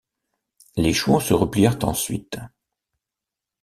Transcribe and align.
Les 0.77 0.93
chouans 0.95 1.19
se 1.19 1.35
replièrent 1.35 1.77
ensuite. 1.83 2.39